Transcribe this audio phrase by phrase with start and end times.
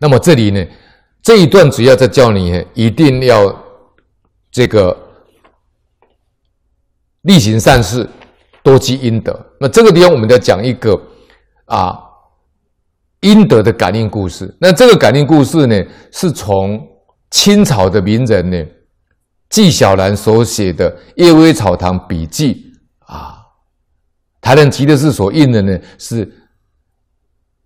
[0.00, 0.64] 那么这里呢，
[1.22, 3.54] 这一段主要在教你一定要
[4.50, 4.96] 这个
[7.22, 8.08] 力行善事，
[8.62, 9.38] 多积阴德。
[9.60, 10.98] 那这个地方我们在讲一个
[11.64, 11.98] 啊
[13.20, 14.56] 阴德的感应故事。
[14.60, 15.76] 那这个感应故事呢，
[16.12, 16.80] 是从
[17.30, 18.64] 清朝的名人呢
[19.50, 22.72] 纪晓岚所写的《阅微草堂笔记》
[23.12, 23.38] 啊，
[24.40, 26.24] 台南集的是所印的呢是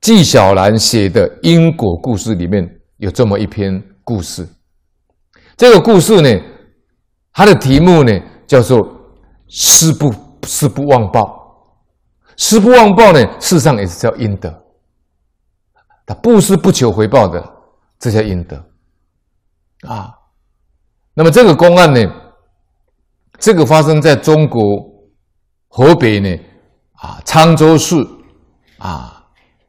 [0.02, 4.44] 纪晓岚写的因果故事里面有这么一篇故事。
[5.56, 6.28] 这个故事呢，
[7.32, 8.12] 它的题目呢
[8.44, 8.84] 叫做
[9.46, 10.12] “施不
[10.42, 11.86] 施不忘报
[12.36, 14.52] ”，“施不忘报”呢，事实上也是叫阴德。
[16.04, 17.40] 他布施不求回报的，
[18.00, 18.56] 这叫阴德
[19.82, 20.12] 啊。
[21.14, 22.00] 那么这个公案呢，
[23.38, 24.60] 这个发生在中国
[25.68, 26.36] 河北呢，
[26.94, 27.94] 啊，沧州市
[28.78, 29.21] 啊，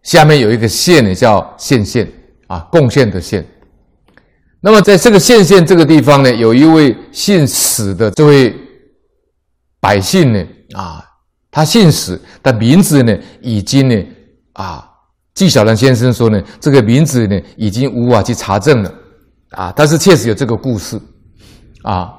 [0.04, 2.10] 下面有一个县呢，叫县县
[2.48, 3.46] 啊，贡献的县。
[4.62, 8.54] 那么在这个县县这个地方呢，有一位姓史的这位
[9.80, 11.04] 百姓呢，啊，
[11.52, 14.06] 他姓史，但名字呢，已经呢，
[14.54, 14.90] 啊，
[15.34, 18.94] 纪晓岚先生说呢，这个名字呢，已经无法去查证了，
[19.52, 21.00] 啊，但是确实有这个故事。
[21.82, 22.14] 啊，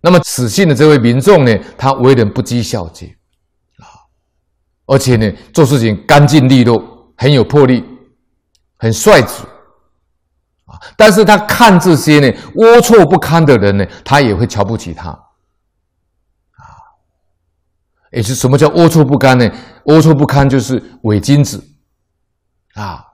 [0.00, 3.14] 那么史姓的这位民众呢，他为人不拘小节，
[4.90, 6.82] 而且呢，做事情干净利落，
[7.16, 7.84] 很有魄力，
[8.76, 9.44] 很率直，
[10.66, 16.66] 啊，但是他看这些呢龌龊不堪的人呢，他也会瞧不起他，啊，
[18.10, 19.48] 也是什么叫龌龊不堪呢？
[19.84, 21.62] 龌龊不堪就是伪君子，
[22.74, 23.04] 啊，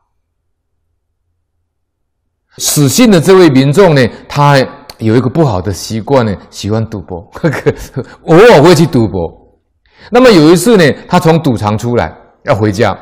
[2.56, 4.56] 史姓的这位民众呢，他。
[4.98, 9.45] 有一个不好的习惯呢，喜欢赌博，呵呵，偶尔会去赌博。
[10.10, 12.96] 那么有一次呢，他从赌场出来要回家，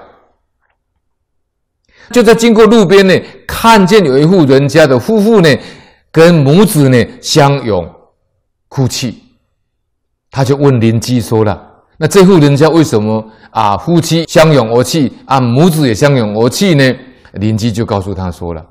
[2.11, 3.15] 就在经过路边呢，
[3.47, 5.49] 看见有一户人家的夫妇呢，
[6.11, 7.89] 跟母子呢相拥
[8.69, 9.23] 哭泣，
[10.31, 11.63] 他就问邻居说了
[11.99, 16.95] ：“那这户人家为什么啊夫妻相拥而泣啊，母子也相拥而泣呢？”
[17.35, 18.65] 邻居就告诉他说了。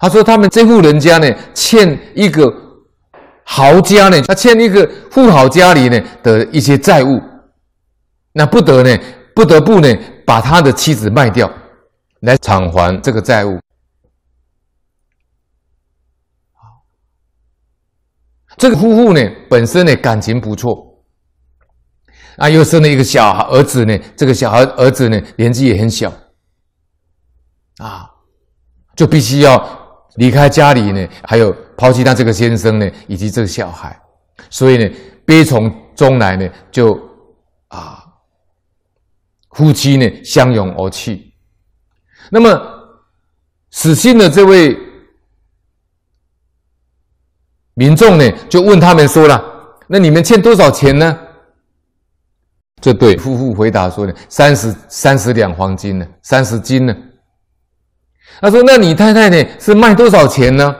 [0.00, 2.52] 他说：“他们这户人家呢，欠一个
[3.46, 7.20] 豪家呢，他欠一个富豪家里呢的一些债务，
[8.32, 8.98] 那不得呢，
[9.34, 9.88] 不得不呢，
[10.26, 11.50] 把他的妻子卖掉，
[12.20, 13.60] 来偿还这个债务。
[18.56, 21.04] 这个夫妇呢，本身呢感情不错，
[22.38, 26.10] 啊，又生了一个小孩儿子呢，这个小孩儿子呢年纪也很小，
[27.76, 28.10] 啊，
[28.96, 29.80] 就必须要。”
[30.16, 34.00] 离开家里呢，还有抛弃他这个先生呢，以及这个小孩，
[34.48, 34.88] 所以呢，
[35.24, 36.92] 悲从中来呢，就
[37.68, 38.04] 啊，
[39.50, 41.32] 夫妻呢相拥而泣。
[42.30, 42.48] 那么
[43.70, 44.76] 死心的这位
[47.74, 49.42] 民众呢，就问他们说了
[49.88, 51.18] ：“那你们欠多少钱呢？”
[52.80, 56.94] 这对夫妇回答说呢：“三十三十两黄金呢，三十斤呢。”
[58.40, 59.44] 他说：“那你太太呢？
[59.60, 60.74] 是卖多少钱呢？”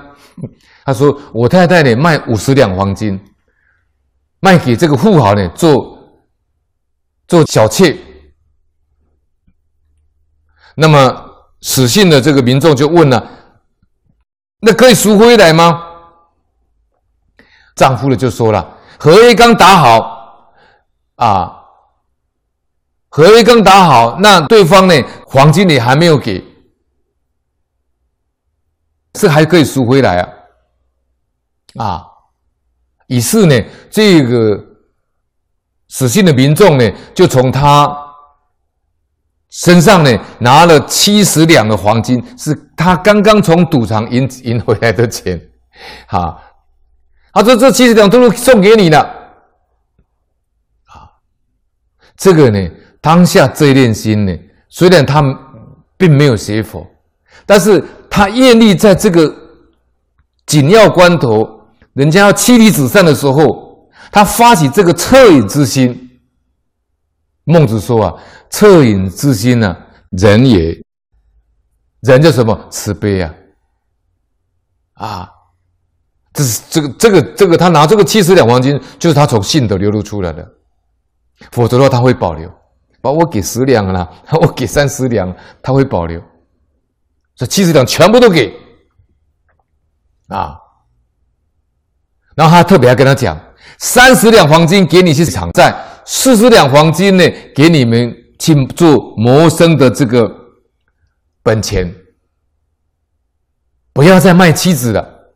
[0.85, 3.19] 他说：“我太太呢，卖五十两黄金，
[4.41, 5.99] 卖给这个富豪呢，做
[7.29, 7.97] 做小妾。”
[10.77, 11.25] 那么
[11.63, 13.31] 死姓的这个民众就问了
[14.61, 15.81] ：“那可以赎回来吗？”
[17.77, 20.53] 丈夫呢就说了：“合约刚打好
[21.17, 21.61] 啊，
[23.09, 24.95] 合约刚打好，那对方呢，
[25.27, 26.45] 黄金也还没有给。”
[29.17, 30.29] 是还可以赎回来啊！
[31.77, 32.05] 啊，
[33.07, 33.55] 于是呢，
[33.89, 34.61] 这个
[35.89, 37.89] 死信的民众呢，就从他
[39.51, 40.11] 身上呢
[40.41, 45.41] 拿了七十两的黄金，是他刚刚从赌场赢赢回来的钱。
[46.09, 46.43] 哈，
[47.33, 48.99] 他说：“这七十两都是送给你的。”
[50.91, 51.07] 啊，
[52.17, 52.69] 这个呢，
[53.01, 54.37] 当下这一念心呢，
[54.69, 55.23] 虽然他
[55.97, 56.85] 并没有学佛，
[57.47, 57.85] 但是。
[58.15, 59.35] 他愿意在这个
[60.47, 61.45] 紧要关头，
[61.95, 66.21] 人家要妻离子散的时候，他发起这个恻隐之心。
[67.43, 68.15] 孟子说啊，
[68.49, 69.77] 恻隐之心呢、啊，
[70.11, 70.81] 仁也。
[72.03, 72.57] 人叫什么？
[72.71, 73.35] 慈悲啊！
[74.93, 75.29] 啊，
[76.33, 80.49] 这是这个这个这个，他拿这个七十两黄金，就是他从信德流露出来的。
[81.51, 82.49] 否则的话，他会保留。
[83.03, 84.09] 把我给十两了，
[84.41, 86.23] 我给三十两，他会保留。
[87.37, 88.53] 这七十两全部都给。
[90.29, 90.57] 啊，
[92.35, 93.39] 然后他特别还跟他讲，
[93.79, 95.75] 三十两黄金给你去偿债，
[96.07, 100.27] 四十两黄金呢给你们去做谋生的这个
[101.43, 101.95] 本钱，
[103.93, 105.35] 不要再卖妻子了，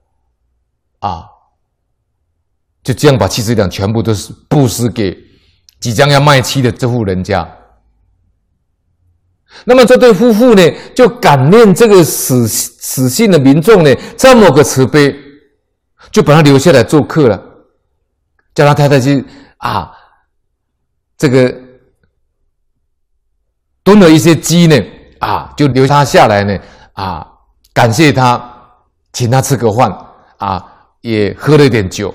[1.00, 1.24] 啊，
[2.82, 5.14] 就这样把妻子俩全部都是布施给
[5.80, 7.57] 即将要卖妻的这户人家。
[9.64, 10.62] 那么这对夫妇呢，
[10.94, 15.14] 就感念这个死死信的民众呢，这么个慈悲，
[16.12, 17.42] 就把他留下来做客了，
[18.54, 19.24] 叫他太太去
[19.56, 19.90] 啊，
[21.16, 21.52] 这个
[23.82, 24.80] 炖了一些鸡呢，
[25.18, 26.58] 啊，就留他下来呢，
[26.92, 27.26] 啊，
[27.72, 28.40] 感谢他，
[29.12, 29.90] 请他吃个饭，
[30.36, 30.64] 啊，
[31.00, 32.14] 也喝了一点酒。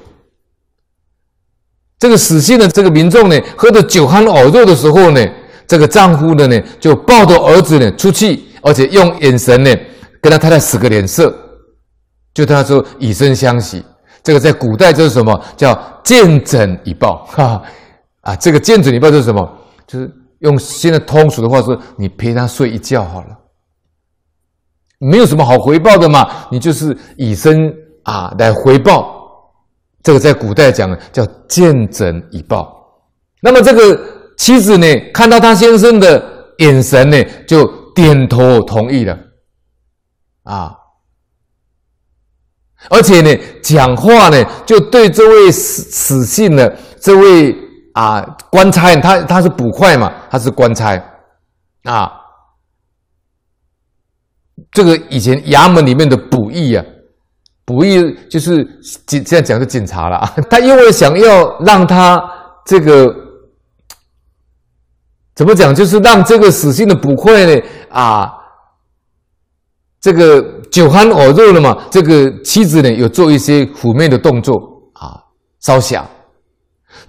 [1.99, 5.27] 这个死信的这个民众呢，喝的酒酣耳热的时候呢。
[5.67, 9.71] 这个丈夫的呢，就抱着儿子呢出去，而且用眼神呢
[10.21, 11.29] 跟他太太使个脸色，
[12.33, 13.83] 就对他说以身相许。
[14.21, 17.61] 这个在古代就是什么叫见枕以报 哈
[18.21, 18.35] 啊？
[18.35, 19.57] 这个见枕以报就是什么？
[19.87, 23.37] 就是用现在通俗的话说，你陪他睡一觉好了，
[24.99, 27.73] 没有什么好回报的嘛，你就是以身
[28.03, 29.21] 啊来回报。
[30.03, 32.73] 这个在古代讲的叫见枕以报。
[33.41, 33.99] 那么这个。
[34.43, 36.21] 妻子呢，看到他先生的
[36.57, 39.17] 眼神呢，就点头同意了，
[40.43, 40.75] 啊，
[42.89, 47.55] 而且呢，讲话呢，就对这位死死信的这位
[47.93, 51.01] 啊官差，他他是捕快嘛，他是官差，
[51.83, 52.11] 啊，
[54.73, 56.83] 这个以前衙门里面的捕役啊，
[57.63, 58.61] 捕役就是
[59.07, 62.21] 警，这样讲是警察了啊， 他因为想要让他
[62.65, 63.22] 这个。
[65.35, 65.73] 怎么讲？
[65.73, 68.31] 就是让这个死性的捕快呢，啊，
[69.99, 70.39] 这个
[70.71, 71.75] 酒酣耳热了嘛。
[71.89, 74.53] 这个妻子呢，有做一些妩媚的动作
[74.93, 75.17] 啊，
[75.59, 76.05] 稍想。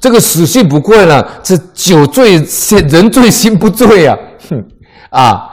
[0.00, 2.36] 这个死性捕快呢，是酒醉
[2.88, 4.16] 人醉心不醉啊，
[4.48, 4.64] 哼
[5.10, 5.50] 啊。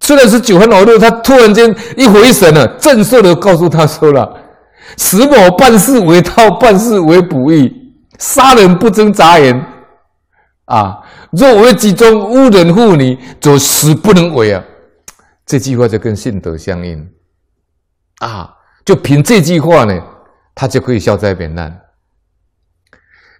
[0.00, 4.26] 虽然是酒酣耳热，他突然间一回神了，正色的告诉他说了
[4.96, 7.70] ：“死某办事为盗，办事为捕役，
[8.18, 9.60] 杀人不争杂言。”
[10.68, 10.98] 啊。
[11.32, 14.64] 若为己中无人护你，则死不能为啊！
[15.44, 17.06] 这句话就跟信德相应
[18.20, 18.54] 啊！
[18.84, 20.00] 就凭这句话呢，
[20.54, 21.80] 他就可以消灾免难。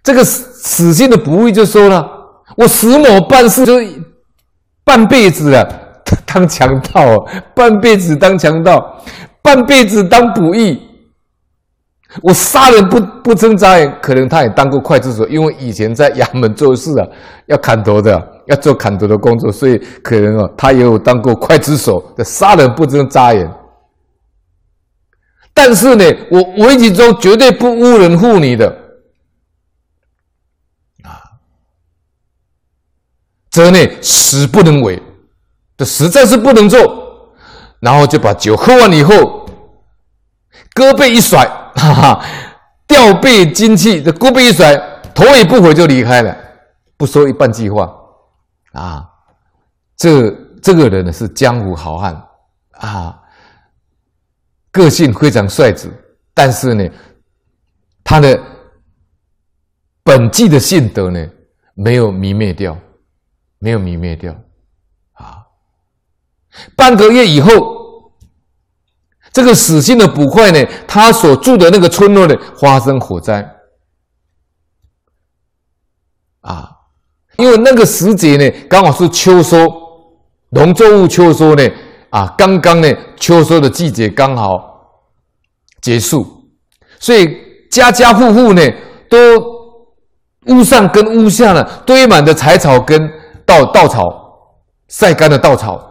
[0.03, 2.07] 这个死死信的捕役就说了
[2.55, 3.73] ：“我死某办事就
[4.83, 5.67] 半辈子啊，
[6.25, 7.15] 当强盗，
[7.55, 9.03] 半辈子当强盗，
[9.41, 10.81] 半辈子当捕役。”
[12.23, 17.07] 我杀人不不争杂言，可能他也当过刽子手，因为以前在衙门做事啊，
[17.45, 22.23] 要砍头的，要做砍头的工作，所以可能哦，他也有当过刽子手的。
[22.23, 23.47] 杀人不争杂言，
[25.53, 28.67] 但是呢，我为己中绝对不污人妇女的
[31.03, 31.13] 啊，
[33.51, 34.99] 则呢死不能为，
[35.77, 37.07] 这实在是不能做。
[37.81, 39.13] 然后就把酒喝完以后，
[40.73, 41.47] 胳膊一甩。
[41.79, 42.25] 哈哈，
[42.85, 44.75] 吊背金器，这胳膊一甩，
[45.15, 46.35] 头也不回就离开了，
[46.97, 47.89] 不说一半句话，
[48.73, 49.09] 啊，
[49.95, 50.29] 这
[50.61, 52.21] 这个人呢是江湖好汉
[52.71, 53.17] 啊，
[54.71, 55.89] 个性非常率直，
[56.33, 56.85] 但是呢，
[58.03, 58.37] 他的
[60.03, 61.25] 本具的性德呢
[61.75, 62.77] 没有泯灭掉，
[63.59, 64.35] 没有泯灭掉，
[65.13, 65.45] 啊，
[66.75, 67.78] 半个月以后。
[69.39, 73.55] 这个死性的捕快呢，他所住的那个村落呢，发生火灾
[76.41, 76.69] 啊，
[77.37, 79.65] 因为那个时节呢，刚好是秋收，
[80.49, 81.65] 农作物秋收呢，
[82.09, 84.49] 啊，刚刚呢，秋收的季节刚好
[85.81, 86.25] 结束，
[86.99, 87.25] 所以
[87.71, 88.61] 家家户户呢，
[89.09, 89.17] 都
[90.47, 93.09] 屋上跟屋下呢，堆满的柴草跟
[93.45, 94.03] 稻稻草，
[94.89, 95.88] 晒干的稻草。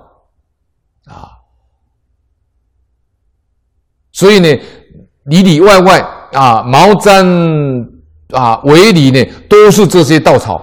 [4.18, 4.48] 所以呢，
[5.26, 6.00] 里里外外
[6.32, 7.86] 啊，毛毡
[8.30, 10.60] 啊，围里呢，都是这些稻草。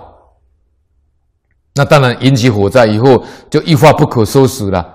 [1.76, 4.86] 那当然引起火灾以后，就一发不可收拾了。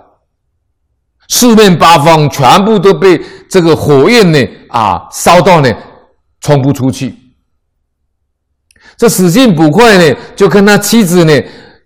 [1.29, 4.39] 四面八方全部都被这个火焰呢
[4.69, 5.73] 啊烧到呢，
[6.43, 7.15] 冲不出去。
[8.99, 11.33] 这死性捕快呢，就跟他妻子呢，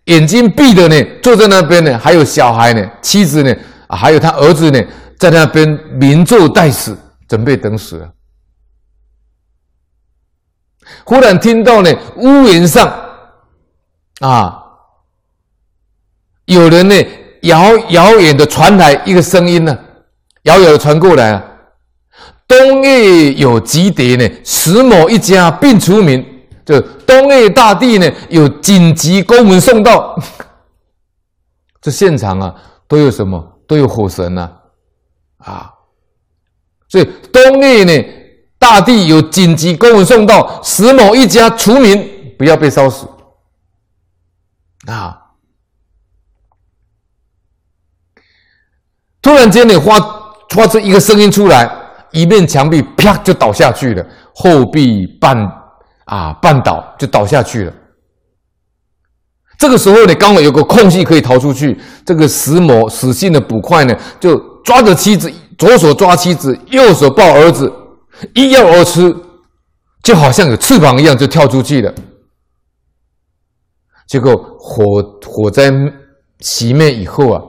[0.06, 3.54] 眼睛闭的呢，坐在那边呢，还有小孩呢，妻子呢，
[3.88, 4.82] 还有他儿子呢。
[5.18, 6.96] 在那边明坐待死，
[7.28, 8.12] 准备等死了。
[11.04, 12.92] 忽然听到呢，屋檐上
[14.20, 14.62] 啊，
[16.46, 16.94] 有人呢，
[17.42, 19.78] 遥遥远的传来一个声音呢，
[20.42, 21.44] 遥远的传过来啊，
[22.46, 26.24] 东岳有急谍呢，石某一家病除名，
[26.64, 30.18] 就东岳大帝呢有紧急公文送到，
[31.80, 32.54] 这现场啊。
[32.86, 33.42] 都有什么？
[33.66, 34.52] 都有火神呐、啊，
[35.44, 35.70] 啊，
[36.88, 37.92] 所以冬夜呢，
[38.58, 42.08] 大地有紧急公文送到，石某一家除名，
[42.38, 43.06] 不要被烧死，
[44.86, 45.16] 啊，
[49.20, 50.00] 突然间呢，发
[50.48, 51.70] 发出一个声音出来，
[52.10, 55.36] 一面墙壁啪就倒下去了，后壁半
[56.06, 57.72] 啊半倒就倒下去了。
[59.58, 61.78] 这个时候呢，刚好有个空隙可以逃出去。
[62.04, 67.72] 这个石某死性的捕快呢，就抓着妻子，左手抓妻子，右手抱儿子，
[68.34, 69.14] 一跃而出，
[70.02, 71.94] 就好像有翅膀一样，就跳出去了。
[74.06, 74.84] 结果火
[75.26, 75.70] 火灾
[76.40, 77.42] 熄灭以后啊，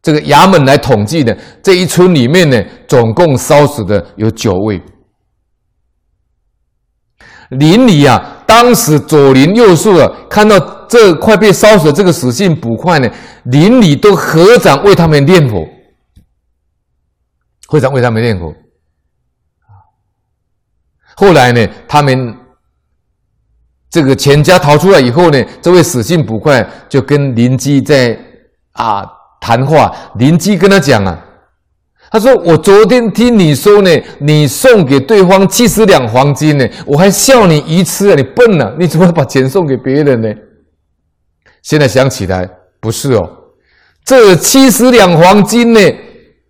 [0.00, 4.80] 这个衙门来统计呢，这一村里面呢，总共烧死的有九位。
[7.50, 13.06] 邻里啊，当时左邻右舍啊，看到这快被烧死的这个死性捕快呢，
[13.44, 15.68] 邻里都合掌为他们念佛，
[17.66, 18.54] 合掌为他们念佛。
[21.14, 22.34] 后来呢，他们
[23.90, 28.18] 这个全家逃出来以后呢，这位死性捕快就跟邻居在
[28.72, 29.04] 啊
[29.42, 31.22] 谈话，邻居跟他讲啊。
[32.10, 40.28] 他说：“我昨天听你说呢，你送给对方七十两黄金呢，我还笑你愚痴啊，你笨啊，你怎么把钱送给别人呢？”
[41.62, 42.48] 现在想起来，
[42.80, 43.28] 不是哦，
[44.04, 45.80] 这七十两黄金呢，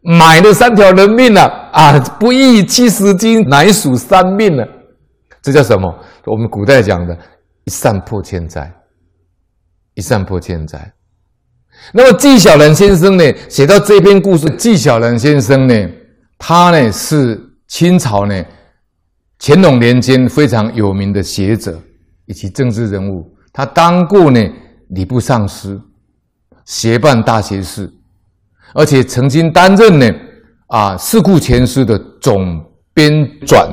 [0.03, 1.71] 买了三条人命啊！
[1.73, 4.65] 啊，不义七十金，乃属三命呢。
[5.43, 5.93] 这叫什么？
[6.27, 7.19] 我们古代讲的
[7.65, 8.71] “一善破千灾”，
[9.95, 10.93] 一善破千灾。
[11.92, 14.49] 那么纪晓岚先生呢，写到这篇故事。
[14.50, 15.88] 纪晓岚先生呢，
[16.37, 18.44] 他呢是清朝呢
[19.38, 21.80] 乾隆年间非常有名的学者
[22.26, 23.35] 以及政治人物。
[23.52, 24.52] 他当过呢
[24.88, 25.80] 礼部尚书、
[26.64, 27.90] 协办大学士，
[28.75, 30.11] 而且曾经担任呢
[30.66, 33.12] 啊《四库全书》的总编
[33.47, 33.68] 纂、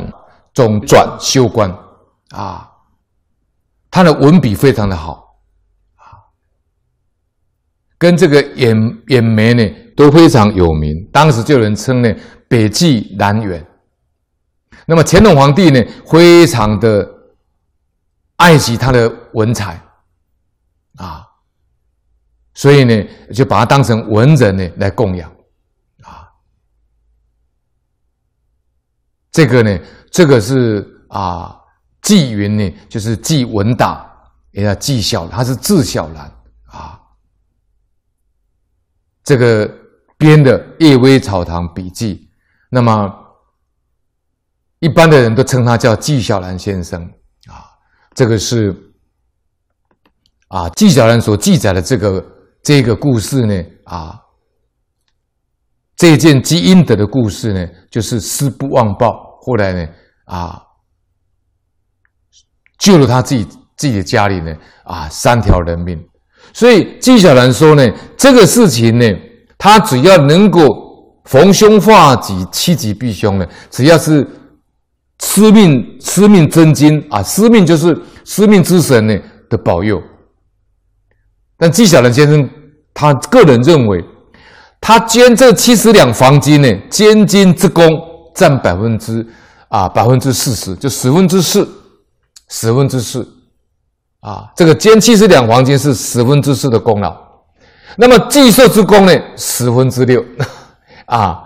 [0.53, 1.69] 总纂修官
[2.29, 2.69] 啊。
[3.91, 5.24] 他的文笔非常的好。
[8.05, 12.15] 跟这个眼眼眉呢都非常有名，当时就有人称呢
[12.47, 13.65] 北纪南元。
[14.85, 17.09] 那么乾隆皇帝呢非常的
[18.35, 19.81] 爱惜他的文采
[20.97, 21.25] 啊，
[22.53, 25.27] 所以呢就把他当成文人呢来供养
[26.03, 26.29] 啊。
[29.31, 29.79] 这个呢，
[30.11, 31.59] 这个是啊
[32.03, 34.07] 纪云呢，就是纪文大，
[34.51, 36.31] 也叫纪晓，他是字晓岚。
[39.25, 39.69] 这个
[40.17, 42.15] 编的《叶微草堂笔记》，
[42.69, 43.11] 那么
[44.79, 47.03] 一般的人都称他叫纪晓岚先生
[47.47, 47.65] 啊。
[48.13, 48.73] 这个是
[50.47, 52.25] 啊，纪晓岚所记载的这个
[52.63, 54.21] 这个故事呢啊，
[55.95, 59.89] 这件积阴德的故事呢，就是施不忘报，后来呢
[60.25, 60.61] 啊，
[62.77, 63.43] 救了他自己
[63.75, 66.07] 自己的家里呢啊三条人命。
[66.55, 67.85] 所以纪晓岚说呢，
[68.15, 69.05] 这个事情呢，
[69.57, 70.61] 他只要能够
[71.25, 74.25] 逢凶化吉、趋吉避凶呢，只要是
[75.19, 77.93] 司命司命真经啊，司命就是
[78.23, 79.13] 司命之神呢
[79.49, 80.01] 的保佑。
[81.57, 82.49] 但纪晓岚先生
[82.93, 84.01] 他个人认为，
[84.79, 87.85] 他捐这七十两黄金呢，捐金之功
[88.33, 89.27] 占百分之
[89.67, 91.67] 啊百分之四十，就十分之四，
[92.47, 93.27] 十分之四。
[94.25, 97.15] 啊，这个捐七十两黄金是十分之四的功劳，
[97.95, 100.25] 那么济社之功呢，十分之六，
[101.05, 101.43] 啊，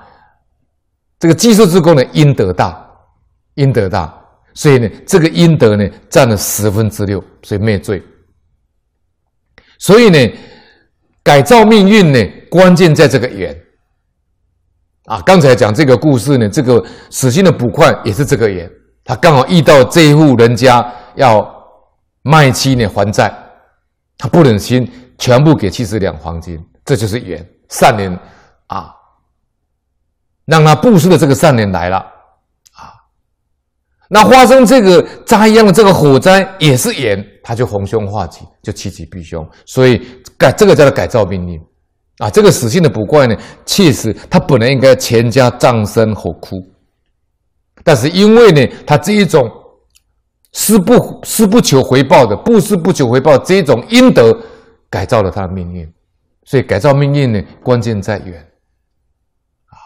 [1.20, 2.82] 这个济社之功呢，阴德大，
[3.56, 4.18] 阴德大，
[4.54, 8.02] 所以呢，这个阴德呢，占了十分之六，所以灭罪。
[9.78, 10.18] 所以呢，
[11.22, 12.20] 改造命运呢，
[12.50, 13.54] 关键在这个缘。
[15.08, 18.72] 啊，刚才讲这个故事呢，这个死心的捕快也是这个缘，
[19.04, 21.59] 他刚好遇到这一户人家要。
[22.22, 23.34] 卖妻呢还债，
[24.18, 24.86] 他不忍心
[25.18, 28.12] 全部给七十两黄金，这就是缘善缘
[28.68, 28.94] 啊，
[30.46, 31.98] 让他布施的这个善缘来了
[32.74, 32.92] 啊。
[34.10, 40.06] 那发生这个灾殃的这个火灾也是缘，他就逢凶化吉，就趋吉避凶，所以
[40.38, 41.60] 改这个叫做改造命运
[42.18, 42.30] 啊。
[42.30, 43.36] 这个死性的捕快呢，
[43.66, 46.58] 确实他本来应该全家葬身火窟，
[47.84, 49.50] 但是因为呢，他这一种。
[50.52, 54.36] 施不施不求回报的，不施不求回报这种阴德，
[54.90, 55.92] 改造了他的命运。
[56.44, 58.42] 所以改造命运呢，关键在缘。
[59.66, 59.78] 啊，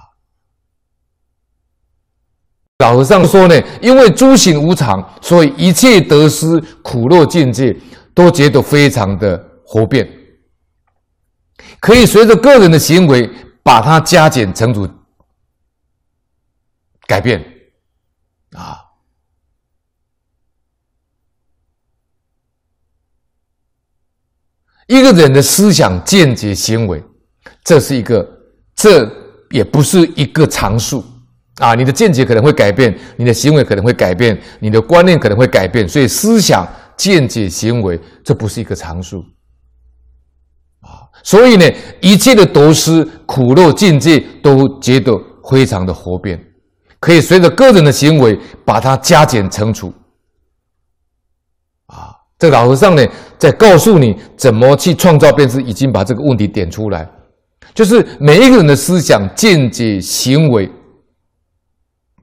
[2.80, 7.78] 老和尚说呢，因为诸行无常，所以一切得失、苦乐境界
[8.14, 10.10] 都觉得非常的活变，
[11.82, 13.30] 可以随着个人的行为
[13.62, 14.90] 把它加减乘除
[17.06, 17.44] 改变
[18.52, 18.80] 啊。
[24.94, 27.04] 一个人的思想、见解、行为，
[27.64, 28.24] 这是一个，
[28.76, 29.10] 这
[29.50, 31.04] 也不是一个常数
[31.58, 31.74] 啊！
[31.74, 39.18] 你的见解可能会改变，你的行为可能会改变，你的观念可能会改变，所以思想、见解、行为，这不是一个常数
[40.82, 41.10] 啊！
[41.24, 41.68] 所以呢，
[42.00, 45.12] 一切的得失、苦乐境界，都觉得
[45.50, 46.40] 非常的活变，
[47.00, 49.92] 可以随着个人的行为把它加减乘除。
[52.40, 53.06] 这个老和尚呢，
[53.38, 57.10] 在告诉你怎么去创造变质，已经把这个问题点出来，
[57.74, 60.70] 就是每一个人的思想、见解、行为，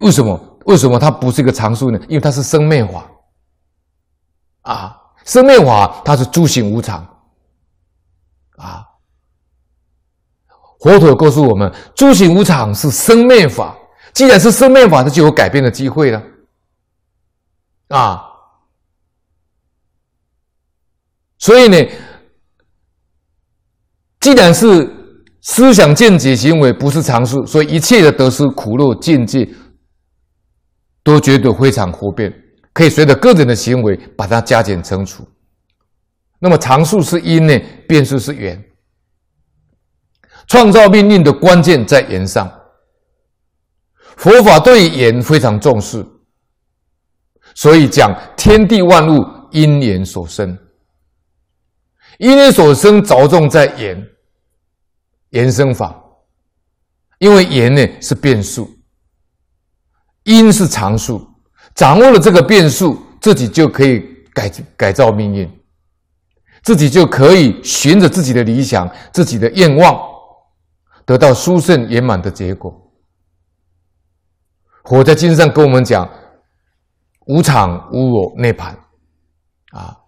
[0.00, 0.38] 为什么？
[0.66, 1.98] 为什么它不是一个常数呢？
[2.06, 3.10] 因为它是生灭法
[4.60, 6.98] 啊，生灭法它是诸行无常
[8.56, 8.84] 啊。
[10.80, 13.74] 佛陀告诉我们，诸行无常是生灭法，
[14.12, 16.22] 既然是生灭法，它就有改变的机会了
[17.88, 18.29] 啊。
[21.40, 21.76] 所以呢，
[24.20, 24.88] 既然是
[25.42, 29.48] 思想、见解、行为不是常数，所以一切的得失、苦乐、境界
[31.02, 32.32] 都觉得非常活变，
[32.74, 35.26] 可以随着个人的行为把它加减乘除。
[36.38, 38.62] 那么常数是因呢，变数是缘。
[40.46, 42.50] 创造命运的关键在缘上。
[44.16, 46.04] 佛法对于缘非常重视，
[47.54, 50.58] 所以讲天地万物因缘所生。
[52.20, 54.06] 因缘所生，着重在缘，
[55.30, 55.96] 缘生法。
[57.18, 58.70] 因为言呢是变数，
[60.24, 61.26] 因是常数，
[61.74, 64.00] 掌握了这个变数，自己就可以
[64.34, 65.50] 改改造命运，
[66.62, 69.98] 自己就可以循着自己的理想、自己的愿望，
[71.06, 72.74] 得到殊胜圆满的结果。
[74.84, 76.08] 佛在经上跟我们讲：
[77.26, 78.74] 无常无我涅槃，
[79.72, 79.99] 啊。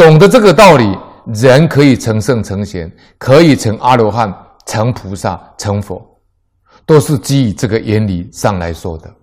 [0.00, 4.34] 懂得这个道理，人可以成圣成贤，可以成阿罗汉、
[4.64, 6.02] 成菩萨、成佛，
[6.86, 9.14] 都是基于这个原理上来说的。